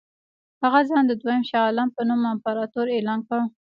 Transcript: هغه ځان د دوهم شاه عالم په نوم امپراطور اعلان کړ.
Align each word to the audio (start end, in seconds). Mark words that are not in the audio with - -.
هغه 0.63 0.79
ځان 0.89 1.03
د 1.07 1.11
دوهم 1.21 1.43
شاه 1.49 1.63
عالم 1.67 1.89
په 1.95 2.01
نوم 2.09 2.21
امپراطور 2.33 2.87
اعلان 2.91 3.19
کړ. 3.27 3.39